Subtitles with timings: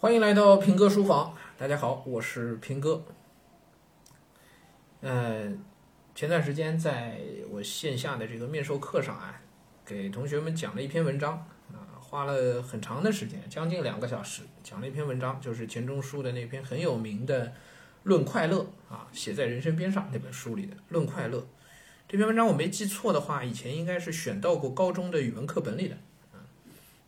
[0.00, 3.04] 欢迎来到平哥书房，大家好，我是平哥。
[5.02, 5.52] 呃，
[6.14, 9.42] 前段时间在我线下的这个面授课上啊，
[9.84, 17.48] 给同学们讲了一篇文章啊，花了很长的时间，将近两个小时，讲了一篇文章，就是钱钟书的那篇很有名的
[18.04, 21.40] 《论快乐》啊，写在人生边上那本书里的《论快乐》。
[22.08, 25.96] 这篇文章我没记错的话，以前应该是选到过高中的语文课本里的
[26.32, 26.40] 啊。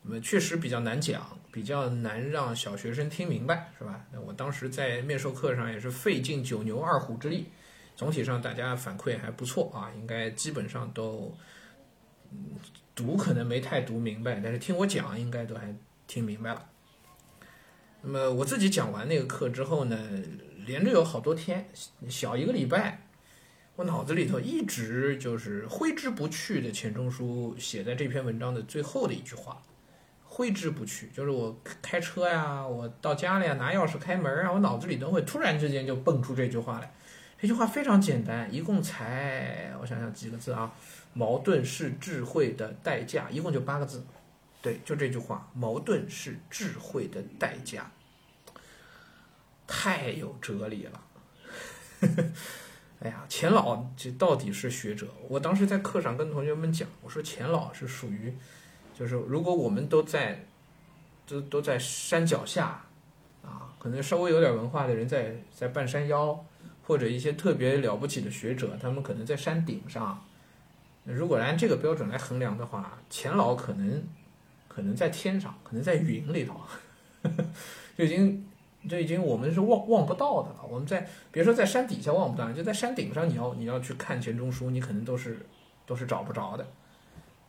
[0.02, 4.05] 那么确实比较难讲，比较难让小学生听明白，是吧？
[4.10, 7.48] 那我当时在面授课上也是费尽九牛二虎之力，
[7.95, 11.37] 总体上大家反馈还不错啊，应该基本上都，
[12.30, 12.38] 嗯，
[12.95, 15.77] 读可能没太读明白，但是听我讲应该都还
[16.07, 16.69] 听明白了。
[18.01, 19.96] 那么我自己讲完那个课之后呢，
[20.65, 21.69] 连着有好多天，
[22.09, 23.07] 小一个礼拜。
[23.77, 29.62] 我脑子里头一直就是挥之不去的钱钟书写在这篇文章的最后的一句话，
[30.34, 36.90] 挥之不去，就是我开车呀，我到家里呀，拿钥匙开门啊，我脑子里都会突然之间就蹦出这句话来。
[37.38, 40.73] 这句话非常简单，一共才我想想几个字啊，
[41.12, 44.02] 矛盾是智慧的代价，一共就八个字，
[44.62, 47.90] 对，就这句话，矛盾是智慧的代价，
[49.66, 51.02] 太有哲理了。
[53.01, 55.07] 哎呀，钱老这到底是学者？
[55.29, 58.35] 我当时在课上跟同学们讲，我说钱老是属于，
[58.95, 60.45] 就是如果我们都在，
[61.26, 62.85] 都都在山脚下，
[63.45, 66.44] 啊，可能稍微有点文化的人在在半山腰，
[66.87, 70.22] 或者一些特别了不起的学者，他们可能在山顶上。
[71.04, 74.03] 如果按这个标准来衡量的话，钱老可能
[74.69, 76.60] 可能在天上，可能在云里头，
[77.97, 78.47] 就已经。
[78.91, 80.56] 就已经我们是望望不到的了。
[80.69, 85.38] 我们在别说在山底下望不到，就在山顶上，你要你要去看钱钟书，你可能都是
[85.87, 86.66] 都是找不着的。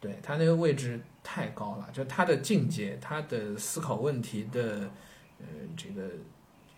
[0.04, 4.82] 对他那个位置太高了，就他的境界，他的思考问题的
[5.40, 5.46] 呃
[5.78, 6.04] 这个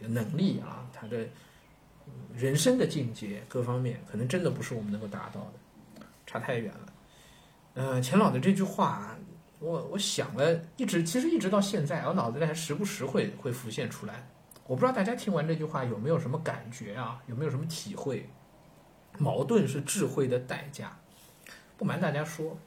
[0.07, 1.25] 能力啊，他的
[2.35, 6.93] 人生的境界各方面，可能真的不是我们能够达到的，差太远了。
[7.73, 9.17] 呃，钱老的这句话，
[9.57, 14.27] 我我想了一直，其实一直到现在，我脑子里还时不时会会浮现出来。
[14.67, 17.19] 我不知道大家听完这句话有没有什么感觉啊？
[17.25, 18.29] 有没有什么体会？
[19.17, 20.95] 矛盾是智慧的代价。
[21.75, 22.57] 不瞒大家说，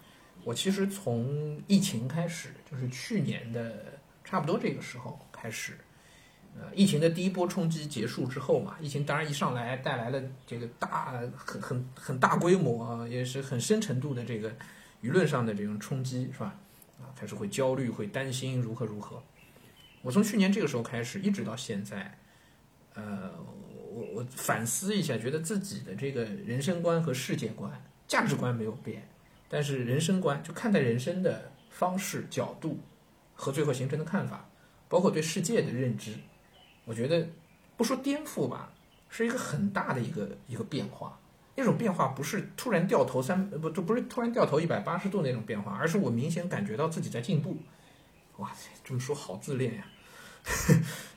[0.45, 5.77] 我其实从疫情开始，就是去年的差不多这个时候开始，
[6.57, 14.51] 呃，疫情的第一波冲击结束之后嘛，疫情当然一上来带来了这个大很很很大规模，也是很深程度的这个
[15.03, 16.55] 舆论上的这种冲击，是吧？
[17.01, 19.23] 啊，开始会焦虑，会担心如何如何。
[20.03, 22.19] 我从去年这个时候开始，一直到现在，
[22.95, 23.31] 呃，
[23.93, 27.71] 我我反思一下，觉得自己的这个人生观和世界观、
[28.07, 29.09] 价值观没有变，
[29.49, 32.79] 但是人生观就看待人生的方式、角度
[33.35, 34.49] 和最后形成的看法，
[34.89, 36.15] 包括对世界的认知，
[36.85, 37.29] 我觉得
[37.77, 38.73] 不说颠覆吧，
[39.09, 41.19] 是一个很大的一个一个变化。
[41.55, 47.57] 那种变化不是突然掉头三不就不是突然掉头一百八十度那种变化，而是我明显感觉到自己在进步。
[48.37, 49.85] 哇塞，这么说好自恋呀！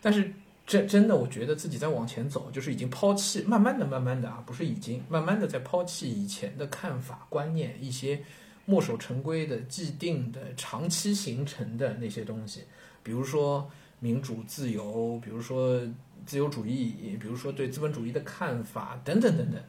[0.02, 0.34] 但 是
[0.72, 8.24] 这真的，我觉得自己在往前走，就是已经抛弃，慢慢的、慢慢的啊，不是已经慢慢的在抛弃以前的看法、观念，一些
[8.64, 12.62] 墨守成规的、既定的、长期形成的那些东西，
[13.04, 15.78] 比如说民主自由，比如说
[16.26, 19.62] 自由主义，比如说对资本主义的看法等等等等。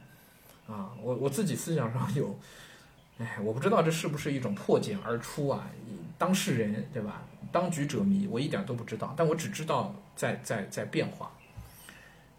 [0.73, 2.39] 啊，我我自己思想上有，
[3.17, 5.69] 哎，我不知道这是不是一种破茧而出啊？
[6.17, 7.25] 当事人对吧？
[7.53, 11.31] 当局者迷，我一点都不知道，但我只知道在在在变化。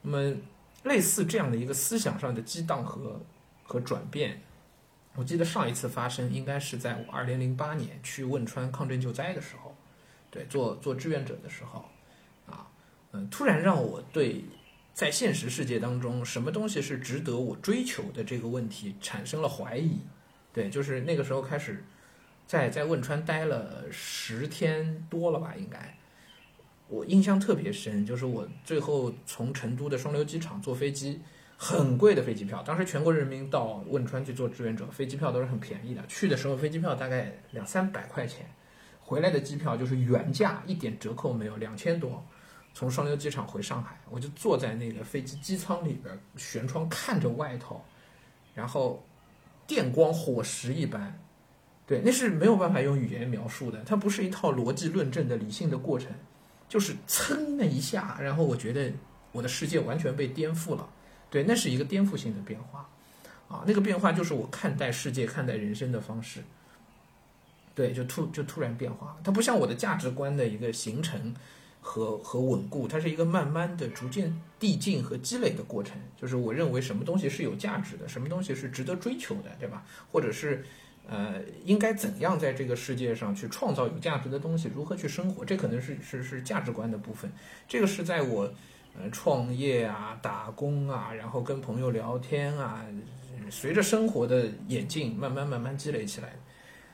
[0.02, 0.36] 那么，
[0.82, 3.20] 类似这样的一个思想上的激荡和
[3.62, 4.42] 和转变，
[5.14, 9.74] 我记得上一次发生应该是在我二零零八年去汶川抗震救灾的时候，
[10.32, 11.88] 对，做做志愿者的时候，
[12.46, 12.66] 啊，
[13.12, 14.44] 嗯，突然让我对
[14.92, 20.00] 在现实世界当中什么东西是值得我追求的这个问题产生了怀疑。
[20.52, 21.84] 对，就是那个时候开始。
[22.46, 25.96] 在在汶川待了十天多了吧，应该，
[26.88, 31.20] 我印象特别深，就是我最后从成都的双流机场坐飞机，
[31.56, 38.46] 很贵的飞机票，当时全国人民到汶川去做志愿者，飞机票都是很便宜的，去的时候飞机票大概两三百块钱，
[39.00, 42.22] 回来的机票就是原价，一点折扣没有，两千多，
[42.74, 47.82] 从双流机场回上海，我就坐在那个飞机机舱里边，舷窗看着外头，
[48.54, 49.02] 然后
[49.66, 51.18] 电光火石一般。
[51.86, 56.10] 对，那是没有办法用语言描述的，它不是一套逻辑论证的理性的过程，
[56.68, 58.92] 就是噌那一下，然后我觉得
[59.32, 60.88] 我的世界完全被颠覆了。
[61.30, 62.88] 对，那是一个颠覆性的变化，
[63.48, 66.42] 啊，那个变化就是我看待世界、看待人生的方式。
[67.74, 71.34] 对，就突就突然变化，它不像我的价值观的一个形成，
[71.80, 75.96] 和和稳固，它是一个慢慢的、逐渐递进和积累的过程。
[76.16, 79.84] 就是我认为什么东西是有价值的，什么东西是值得追求的，对吧？
[80.12, 80.64] 或者是
[81.08, 81.34] 呃，
[81.64, 87.30] 应该怎样在这个世界上去创造有价值的东西，如何去生活，这可能是是是价值观的部分。
[87.68, 88.50] 这个是在我
[88.98, 92.84] 呃创业啊、打工啊，然后跟朋友聊天啊，
[93.50, 96.32] 随着生活的演进，慢慢慢慢积累起来。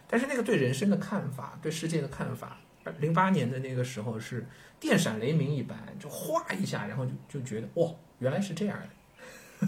[0.09, 2.59] 但是那个对人生的看法，对世界的看法，
[2.99, 4.45] 零八年的那个时候是
[4.81, 8.77] 电闪雷鸣一般，就哗一下，然后就就觉得哇，原来是这样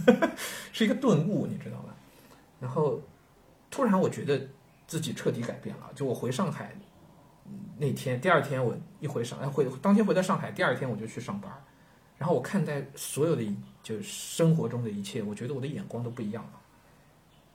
[0.04, 0.30] 的，
[0.72, 1.94] 是一个顿悟，你知道吧？
[2.58, 3.00] 然后
[3.72, 4.40] 突然我觉得
[4.86, 5.90] 自己彻底改变了。
[5.96, 6.72] 就我回上海
[7.78, 11.50] 那天，第二天我一回上，哎回当天回到上海，第二天我就去上班，
[12.18, 13.42] 然后我看待所有的
[13.82, 16.60] 就是生活中的一切，我觉得我的眼光都不一样了。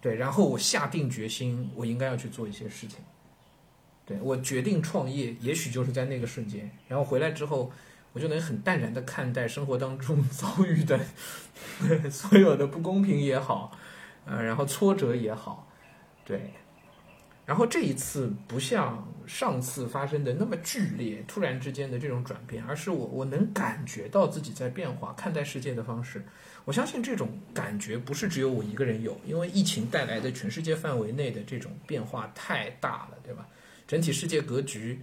[0.01, 2.99] 对，然后我下定决心，我应该要去做一些事情。
[4.05, 6.69] 对我决定创业，也许就是在那个瞬间。
[6.87, 7.71] 然后回来之后，
[8.13, 10.99] 我就能很淡然的看待生活当中 遭遇的
[12.09, 13.71] 所有的不公平也好，
[14.25, 15.66] 呃，然后挫折也好，
[16.27, 16.51] 对。
[17.45, 26.21] 然后这一次不像上次发生的那么剧烈，突然之间的这种转变，而是我我能感觉到自己在变化，看待世界的方式。
[26.65, 33.47] 我相信这种感觉不是只有我一个人有，因为疫情带来的全世界范围内的这种变化太大了，对吧？
[33.87, 34.99] 整体世界格局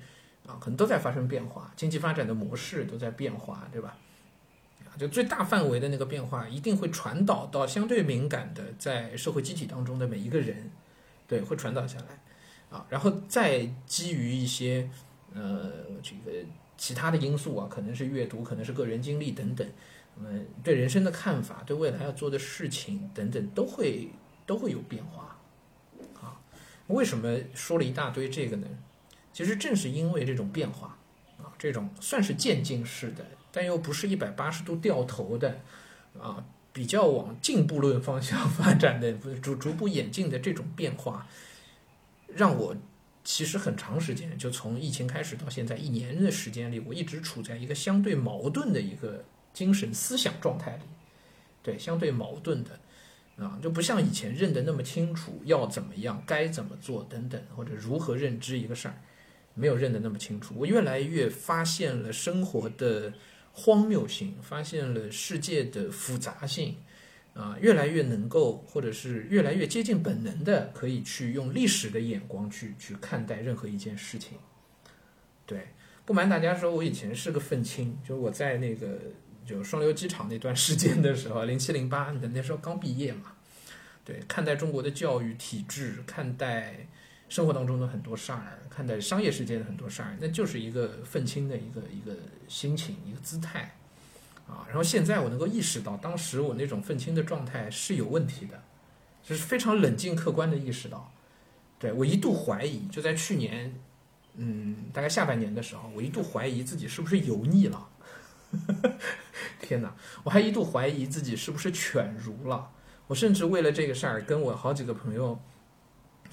[0.47, 3.97] 啊，可能都在发生变化，经济发展的模式都在变化，对吧？
[4.85, 10.71] 啊，就最大范围的那个变化，一定会传导到相对敏感的在社会机体当中的每一个人，
[11.27, 12.77] 对，会传导下来。
[12.77, 14.89] 啊，然后再基于一些
[15.33, 15.71] 呃
[16.03, 16.45] 这个
[16.77, 19.65] 其他的因素啊，可能是阅读，可能是个人经历等等，
[20.19, 24.09] 嗯，对人生的看法，对未来要做的事情等等，都会
[24.45, 25.39] 都会有变化。
[26.21, 26.41] 啊，
[26.89, 28.67] 为什么说了一大堆这个呢？
[29.33, 30.99] 其实正是因为这种变化
[31.39, 35.61] 啊，这种算是渐进式的，但又不是一百八十度掉头的
[36.19, 36.45] 啊，
[36.75, 41.27] 比较往进步论方向发展的，逐逐步演进的这种变化。
[42.27, 42.77] 让我
[43.23, 50.83] 其实很长时间，就从疫情开始到现在一年的时间里，我一直处在一个相对矛盾的一个精神思想状态里，
[51.63, 52.71] 对，相对矛盾的
[53.37, 58.95] 啊，就不像以前认得那么清楚，要怎么样，该怎么做等等，或者如何认知一个事儿，
[59.55, 60.53] 没有认得那么清楚。
[60.59, 63.13] 我越来越发现了生活的
[63.55, 66.77] 荒谬性，发现了世界的复杂性。
[67.35, 74.39] 啊，越来越能够，或者是越来越接近本能的，可以去用历史的眼光去去看待任何一件事情。
[75.45, 75.67] 对，
[76.05, 79.01] 不瞒大家说，我以前是个愤青，就是我在那个
[79.45, 83.33] 就双流机场那段时间的时候，零七零八，那时候刚毕业嘛。
[84.05, 86.87] 对，看待中国的教育体制，看待
[87.35, 92.17] 生活当中的很多事儿，看待商业世界的很多事儿，那就是一个愤青的一个一个
[92.47, 93.75] 心情，一个姿态。
[94.47, 98.63] 啊，然后现在我能够意识到，当时我那种愤青的状态是有问题的，
[99.25, 101.13] 就是非常冷静客观的意识到，
[101.77, 103.75] 对我一度怀疑，就在去年，
[104.37, 107.89] 嗯，大概下半年的时候，我一度怀疑自己是不是油腻了，
[109.61, 109.93] 天哪，
[110.23, 112.71] 我还一度怀疑自己是不是犬儒了，
[113.09, 115.41] 我甚至为了这个事儿跟我好几个朋友，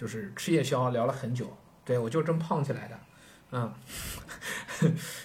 [0.01, 1.56] 就是吃夜宵聊了很久，
[1.86, 3.00] 对我就这么胖起来的。
[3.51, 3.71] 嗯，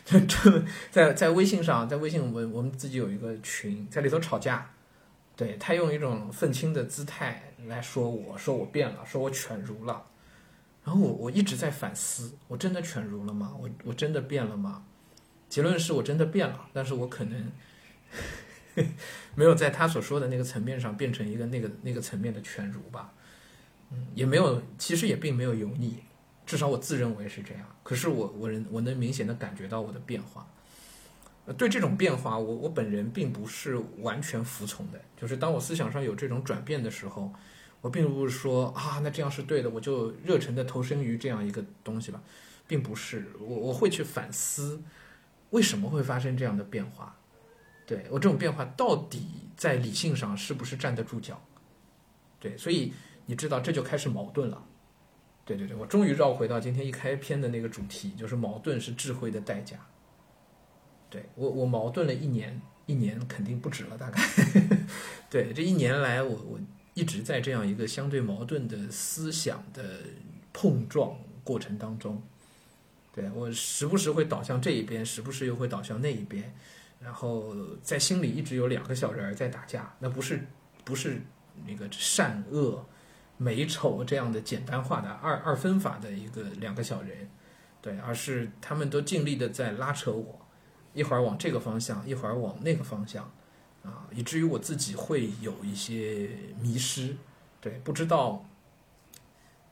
[0.04, 4.70] 这这在在微信上，在微信我我们自己有一个群，在里头吵架，
[5.34, 10.04] 对他用一种愤青的姿态来说我，说我变了，说我犬儒了，
[10.84, 13.54] 然后我我一直在反思，我真的犬儒了吗？
[13.58, 14.84] 我我真的变了吗？
[15.48, 17.50] 结论是我真的变了，但是我可能
[19.34, 23.14] 没有在他所说的那个层面上变成一个那个那个层面的犬儒吧，
[23.90, 25.98] 嗯，也没有，其实也并没有油腻。
[26.44, 30.46] 至少我自认为是这样，可是我我能我能明显的感觉到我的变化，
[31.56, 35.00] 对这种变化，我我本人并不是完全服从的。
[35.20, 37.32] 就是当我思想上有这种转变的时候，
[37.80, 42.22] 我并不是说啊，那这样是对的，我就热忱的投身于这样一个东西吧，
[42.68, 43.26] 并不是。
[43.40, 44.80] 我我会去反思，
[45.50, 47.16] 为什么会发生这样的变化？
[47.86, 49.26] 对我这种变化到底
[49.56, 51.40] 在理性上是不是站得住脚？
[52.38, 52.92] 对，所以
[53.26, 54.64] 你知道这就开始矛盾了。
[55.44, 59.76] 对对对，我终于绕回到今天一开篇的那个主题，就是矛盾是智慧的代价。
[61.08, 64.20] 对我，我矛盾了一年，一年肯定不止了，大概。
[65.30, 66.58] 对这一年来，我我
[66.94, 70.00] 一直在这样一个相对矛盾的思想的
[70.52, 72.20] 碰撞过程当中。
[73.14, 76.52] 对我时不时会倒向这一边，时不时又会倒向那一边，
[77.00, 80.44] 然后在心里一直有两个小人在打架，那不是
[80.84, 81.22] 不是
[81.64, 82.84] 那个善恶。
[83.38, 87.28] 美丑这样的简单化的二二分法的一个两个小人，
[87.82, 90.46] 对，而是他们都尽力的在拉扯我，
[90.94, 93.30] 一会儿往这个方向，一会儿往那个方向，
[93.84, 97.16] 啊，以至于我自己会有一些迷失，
[97.60, 98.44] 对，不知道，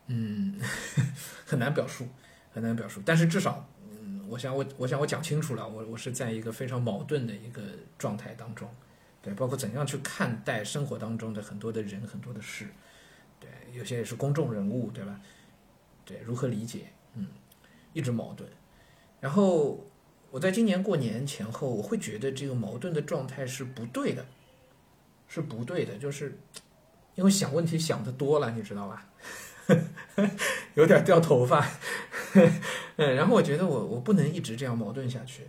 [0.09, 0.61] 嗯，
[1.47, 2.07] 很难表述，
[2.53, 3.01] 很难表述。
[3.05, 7.63] 但是至少，嗯，我想我我想我讲清楚了，我我是在一个非常矛盾的一个
[7.97, 8.69] 状态当中，
[9.23, 12.69] 对，包括怎样去看待生活当中的很多的人很多的事，
[13.77, 15.21] 有些也是公众人物，对吧？
[16.05, 16.93] 对，如何理解？
[17.15, 17.27] 嗯，
[17.93, 18.49] 一直矛盾。
[19.21, 19.85] 然后
[20.31, 24.27] 我在今年过年前后，我会觉得这个矛盾的状态是不对的，
[25.29, 26.39] 是不对的，就是
[27.15, 29.09] 因为想问题想的多了，你知道吧？
[30.75, 31.67] 有点掉头发。
[32.97, 35.45] 嗯，然后我觉得我我不能一直这样矛盾下去。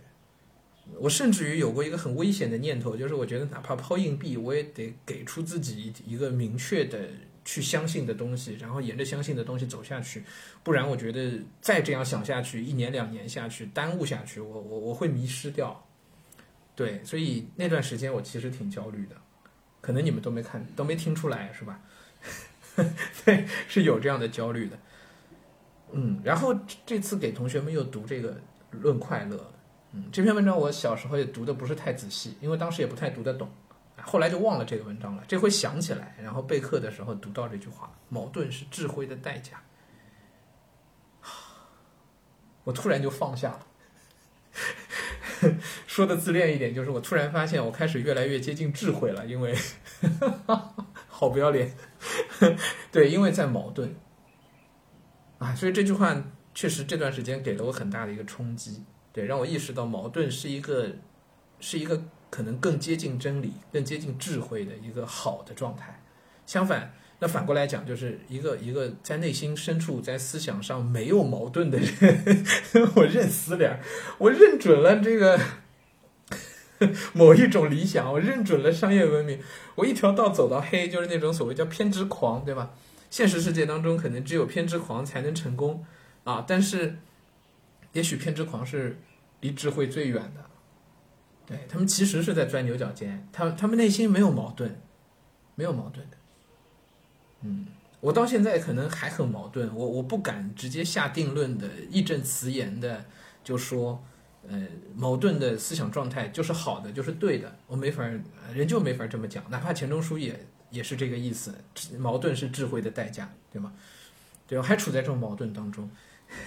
[0.98, 7.08] 我甚至于有过一个很危险的念头，就是我觉得哪怕抛硬币，我也得给出自己一个明确的。
[7.46, 10.24] 去相信的东西，然后沿着相信的东西走下去，
[10.64, 15.86] 不然我觉得再这样想下去，一年两年下去，耽误下去，我我我会迷失掉。
[16.74, 19.14] 对，所以那段时间我其实挺焦虑的，
[19.80, 21.80] 可能你们都没看，都没听出来是吧？
[23.24, 24.76] 对，是有这样的焦虑的。
[25.92, 26.52] 嗯，然后
[26.84, 28.34] 这次给同学们又读这个
[28.72, 29.36] 《论快乐》，
[29.92, 33.48] 嗯，这篇文章我小时候也读的不是太仔细，因为当时也不太读得懂。
[34.06, 39.60] 后来就忘了这个文章了，这回想起来，然后备课的时候读到这句话：“矛盾是智慧的代价。
[42.62, 43.66] ”我突然就放下了。
[45.88, 49.52] 说的自恋一点，就是我突然发现，我开始越来越接近智慧了，因为
[51.08, 51.74] 好不要脸。
[52.92, 53.96] 对，因为在矛盾
[55.38, 56.16] 啊，所以这句话
[56.54, 60.92] 确实这段时间给了我很大的一个冲击，对，让我意识到矛盾是一个，
[61.58, 62.00] 是一个。
[62.30, 66.02] 可能更接近真理、更接近智慧的一个好的状态。
[66.46, 72.44] 相反，那反过来讲，就是一个一个在内心深处、在思想上没有矛盾的人，
[72.94, 73.80] 我认死理儿，
[74.18, 75.40] 我认准了这个
[77.14, 79.40] 某一种理想，我认准了商业文明，
[79.76, 82.74] 我一条道走到黑，就是那种所谓叫偏执狂，对吧？
[83.08, 85.86] 现实世界当中，可能只有偏执狂才能成功
[86.24, 86.44] 啊。
[86.46, 86.98] 但是，
[87.92, 88.98] 也许偏执狂是
[89.40, 90.44] 离智慧最远的。
[91.46, 94.80] 对他们其实是在钻牛角尖，他他们内心没有矛盾，
[95.54, 96.16] 没有矛盾的。
[97.42, 97.66] 嗯，
[98.00, 103.04] 我到现在可能还很矛盾，我我不敢直接下定论的义正辞严的
[103.44, 104.04] 就说，
[104.48, 104.60] 呃，
[104.96, 108.02] 矛盾的思想状态就是好的，就是对的，我没法，
[108.52, 111.54] 人就没法这么讲，哪怕钱钟书也也是这个意思，
[111.96, 113.72] 矛盾是智慧的代价，对吗？
[114.48, 115.88] 对，我还处在这种矛盾当中，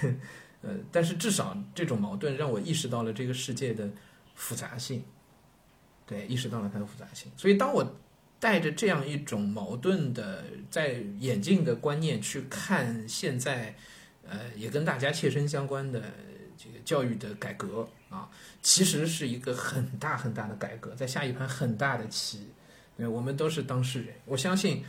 [0.62, 3.90] 呃，但是至少这种矛盾让我意识到了这个世界的。
[4.40, 5.04] 复杂性，
[6.08, 7.30] 对，意识到了它的复杂性。
[7.36, 8.00] 所以，当我
[8.40, 13.76] 带着这样一种矛盾的在眼镜的观念去看现在，
[14.26, 16.02] 呃，也跟大家切身相关的
[16.58, 18.30] 这个教育的改革啊，
[18.62, 22.48] 其实是一个很大很大的改革，在下一盘很大的棋。
[22.96, 24.16] 对，我们都是当事人。
[24.26, 24.86] 我相信，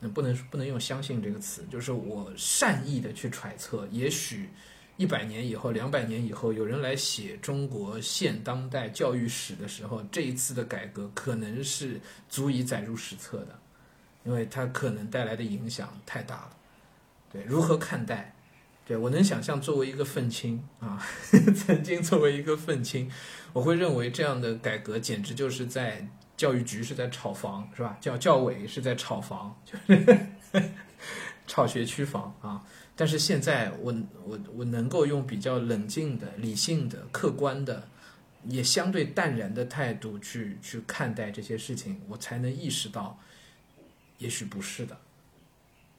[0.00, 4.48] 嗯，不能不能用“相信”这个词，就是我善意的去揣测，也许。
[4.96, 13.58] 一百年以后，两百年以后，有人来写中国现当代教育史的时候，这一次的改革可能是足以载入史册的，
[14.24, 16.56] 因为它可能带来的影响太大了。
[17.32, 18.34] 对，如何看待？
[18.86, 21.02] 对我能想象，作为一个愤青啊，
[21.56, 23.10] 曾经作为一个愤青，
[23.54, 27.96] 我会认为这样的改革简直就是在教育局是在炒房，是吧？
[28.00, 30.18] 教教委是在炒房，就是
[31.48, 32.62] 炒学区房啊。
[32.96, 33.92] 但是现在，我
[34.24, 37.88] 我我能够用比较冷静的、理性的、客观的，
[38.44, 43.18] 也相对淡然的态度去去看待这些事情，我才能意识到，
[44.18, 44.96] 也许不是的，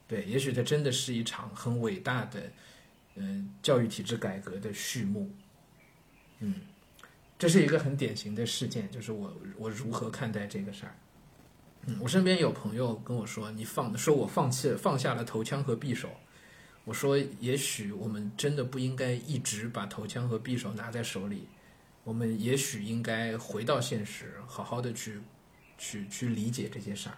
[0.08, 2.50] 对，也许它真的是一场很伟大的，
[3.16, 5.30] 嗯，教育体制改革的序幕，
[6.40, 6.62] 嗯，
[7.38, 10.96] 这是一个很典型的事件，就是我我如何看待这个事儿，
[11.88, 16.10] 嗯，我身边有朋友跟我说，你放说我放弃放下了头枪和匕首。
[16.86, 21.48] 我说，也许我们真的不应该一直把头枪和匕首拿在手里，
[22.04, 25.20] 我们也许应该回到现实，好好的去，
[25.80, 27.18] 去去理解这些事儿。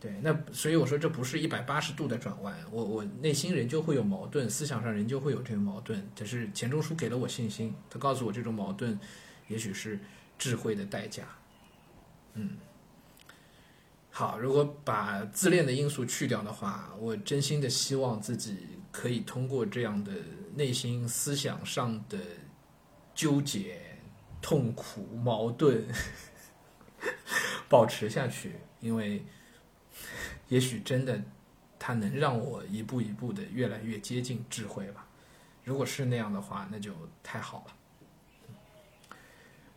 [0.00, 6.04] 对，那所以我说这不是一百八十度的转弯，我我内心仍旧会有矛盾，思想上仍旧会有这个矛盾。
[6.16, 8.98] 只是钱钟书给了我信心，他告诉我这种矛盾，
[9.46, 10.00] 也许是
[10.36, 11.22] 智慧的代价。
[12.34, 12.50] 嗯。
[14.16, 20.12] 好，如果把自恋的因素去掉的话，我真心的希望自己可以通过这样的
[20.54, 22.16] 内心思想上的
[23.12, 23.98] 纠结、
[24.40, 25.84] 痛苦、矛盾
[27.68, 29.26] 保持下去，因为
[30.46, 31.20] 也许真的
[31.76, 35.08] 它能让我一步一步的越来越接近智慧吧。
[35.64, 39.16] 如果是那样的话，那就太好了。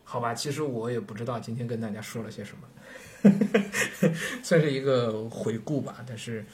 [0.04, 2.68] 好吧，其实我也不知道今天跟大家说了些什么，
[4.42, 6.04] 算是一个回顾吧。
[6.06, 6.44] 但是，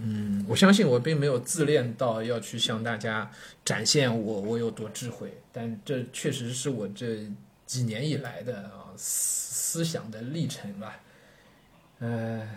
[0.00, 3.30] 嗯，我相信我并没有自恋到要去向大家
[3.64, 7.26] 展现我我有多智慧，但这确实是我这
[7.66, 11.00] 几年以来的啊思想的历程吧。
[11.98, 12.48] 呃，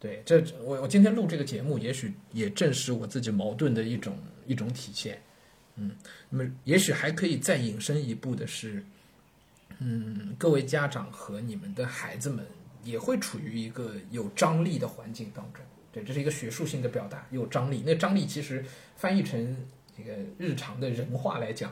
[0.00, 5.20] 对，这我我今天录这个节目，也许也正是我自己矛盾的一种一种体现。
[5.76, 5.92] 嗯，
[6.30, 8.84] 那么也许还可以再引申一步的是。
[9.80, 12.44] 嗯，各位家长和你们的孩子们
[12.88, 15.62] 也会处于一个有张力的环境当中。
[15.92, 17.82] 对，这是一个学术性的表达，有张力。
[17.84, 18.64] 那张力其实
[18.96, 19.56] 翻译成
[19.96, 21.70] 这个日常的人话来讲，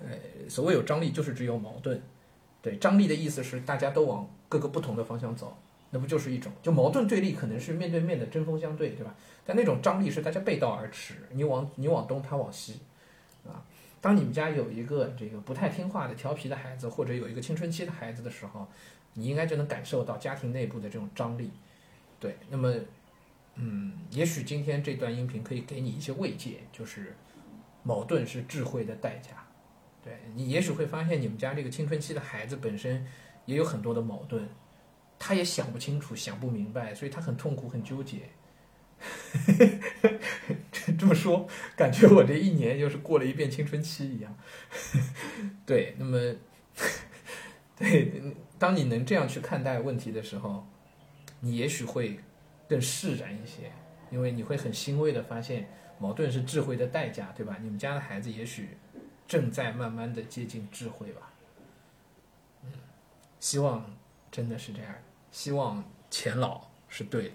[0.00, 0.16] 呃，
[0.48, 2.00] 所谓有张力就是只有矛盾。
[2.60, 5.56] 对，张力的意思是大家都往各个不同的方向走，
[5.90, 9.14] 那不就是一种就矛盾对立，可能是面对面的针锋相对，对吧？
[9.46, 12.80] 但那种张力是大家背道而驰，你往你往东，他往西，
[13.46, 13.64] 啊。
[14.00, 18.68] 当你们家有一个这个不太听话的调皮的孩子，或者有一个青春期的孩子的时候，
[19.18, 21.50] 你应该就能感受到家庭内部的这种张力。
[22.20, 22.72] 对，那么，
[23.56, 27.14] 嗯，也许今天这段音频可以给你一些慰藉，就是
[27.82, 29.30] 矛盾是智慧的代价。
[30.02, 33.04] 对你，也许会发现你们家这个青春期的孩子本身
[33.44, 34.48] 也有很多的矛盾，
[35.18, 38.20] 他也想不清楚、想不明白，所以他很痛苦、很纠结。
[40.98, 41.46] 这么说，
[41.76, 44.36] 感觉我这一年就是过了一遍青春期一样。
[45.66, 46.18] 对，那么，
[47.78, 50.66] 对，当你能这样去看待问题的时候，
[51.40, 52.18] 你也许会
[52.68, 53.70] 更释然一些，
[54.10, 55.68] 因为你会很欣慰的发现，
[55.98, 57.56] 矛盾是智慧的代价，对吧？
[57.62, 58.76] 你们家的孩子也许
[59.28, 61.32] 正在慢慢的接近智慧吧。
[62.64, 62.72] 嗯，
[63.38, 63.88] 希望
[64.30, 64.92] 真的是这样，
[65.30, 67.34] 希望钱老是对的。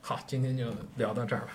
[0.00, 1.52] 好，今天就聊到这儿吧。